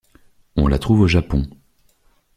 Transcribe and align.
On 0.55 0.67
la 0.67 0.79
trouve 0.79 1.01
au 1.01 1.07
Japon. 1.07 1.47